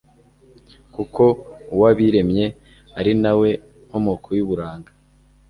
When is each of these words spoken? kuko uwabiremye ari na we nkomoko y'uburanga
kuko 0.95 1.23
uwabiremye 1.75 2.45
ari 2.99 3.13
na 3.23 3.31
we 3.39 3.49
nkomoko 3.87 4.27
y'uburanga 4.37 4.91